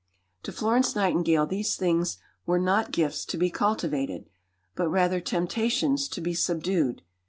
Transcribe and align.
To 0.41 0.51
Florence 0.51 0.95
Nightingale 0.95 1.45
these 1.45 1.75
things 1.75 2.17
were 2.47 2.57
not 2.57 2.91
gifts 2.91 3.23
to 3.25 3.37
be 3.37 3.51
cultivated, 3.51 4.31
but 4.73 4.89
rather 4.89 5.21
temptations 5.21 6.07
to 6.09 6.21
be 6.21 6.33
subdued. 6.33 7.03